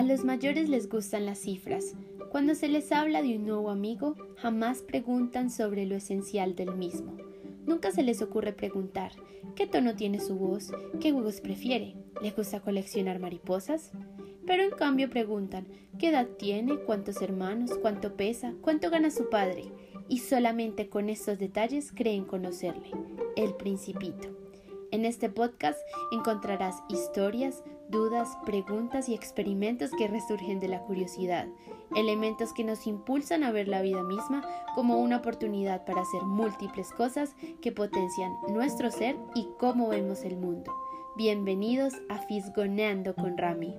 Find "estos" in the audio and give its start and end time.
21.10-21.38